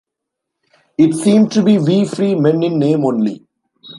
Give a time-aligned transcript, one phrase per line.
[0.97, 3.45] It seemed to be "Wee Free Men" in name only.